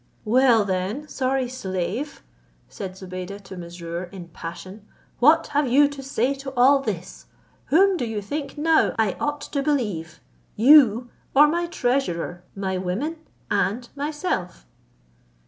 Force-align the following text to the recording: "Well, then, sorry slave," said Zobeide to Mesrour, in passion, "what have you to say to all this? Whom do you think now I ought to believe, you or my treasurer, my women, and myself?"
"Well, 0.25 0.65
then, 0.65 1.07
sorry 1.07 1.47
slave," 1.47 2.23
said 2.67 2.97
Zobeide 2.97 3.37
to 3.45 3.55
Mesrour, 3.55 4.05
in 4.05 4.29
passion, 4.29 4.83
"what 5.19 5.45
have 5.53 5.67
you 5.67 5.87
to 5.89 6.01
say 6.01 6.33
to 6.33 6.51
all 6.57 6.79
this? 6.81 7.27
Whom 7.65 7.97
do 7.97 8.05
you 8.05 8.19
think 8.19 8.57
now 8.57 8.95
I 8.97 9.15
ought 9.19 9.41
to 9.41 9.61
believe, 9.61 10.19
you 10.55 11.11
or 11.35 11.45
my 11.47 11.67
treasurer, 11.67 12.43
my 12.55 12.79
women, 12.79 13.17
and 13.51 13.87
myself?" 13.95 14.65